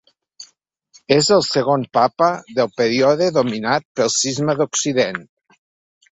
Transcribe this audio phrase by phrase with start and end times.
[1.15, 5.23] És el segon papa del període dominat pel Cisma d'Occident.